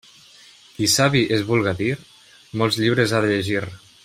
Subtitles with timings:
[0.77, 1.93] Qui savi es vulga dir,
[2.63, 3.65] molts llibres ha de llegir.